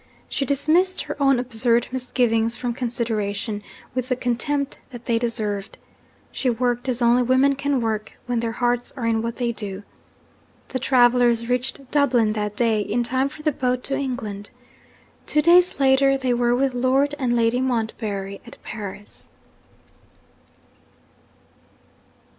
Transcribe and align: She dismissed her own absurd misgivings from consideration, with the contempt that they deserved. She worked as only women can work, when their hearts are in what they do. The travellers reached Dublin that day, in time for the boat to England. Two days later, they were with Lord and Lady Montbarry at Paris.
She 0.27 0.45
dismissed 0.45 1.01
her 1.03 1.17
own 1.21 1.37
absurd 1.37 1.85
misgivings 1.91 2.55
from 2.55 2.73
consideration, 2.73 3.61
with 3.93 4.09
the 4.09 4.15
contempt 4.15 4.79
that 4.89 5.05
they 5.05 5.19
deserved. 5.19 5.77
She 6.31 6.49
worked 6.49 6.89
as 6.89 7.03
only 7.03 7.21
women 7.21 7.53
can 7.55 7.81
work, 7.81 8.17
when 8.25 8.39
their 8.39 8.53
hearts 8.53 8.91
are 8.97 9.05
in 9.05 9.21
what 9.21 9.35
they 9.35 9.51
do. 9.51 9.83
The 10.69 10.79
travellers 10.79 11.49
reached 11.49 11.91
Dublin 11.91 12.33
that 12.33 12.55
day, 12.55 12.81
in 12.81 13.03
time 13.03 13.29
for 13.29 13.43
the 13.43 13.51
boat 13.51 13.83
to 13.83 13.95
England. 13.95 14.49
Two 15.27 15.43
days 15.43 15.79
later, 15.79 16.17
they 16.17 16.33
were 16.33 16.55
with 16.55 16.73
Lord 16.73 17.13
and 17.19 17.35
Lady 17.35 17.61
Montbarry 17.61 18.41
at 18.43 18.57
Paris. 18.63 19.29